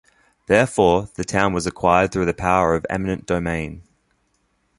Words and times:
Therefore, 0.47 1.09
the 1.13 1.23
town 1.23 1.53
was 1.53 1.67
acquired 1.67 2.11
through 2.11 2.25
the 2.25 2.33
power 2.33 2.73
of 2.73 2.87
eminent 2.89 3.27
domain. 3.27 3.83